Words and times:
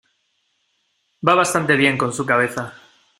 Va 1.27 1.35
bastante 1.35 1.75
bien 1.75 1.95
con 1.95 2.11
su 2.11 2.25
cabeza. 2.25 2.73